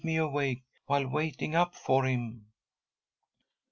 me 0.03 0.15
awake 0.17 0.63
while 0.87 1.07
waiting 1.07 1.53
up 1.53 1.75
for 1.75 2.05
him." 2.05 2.43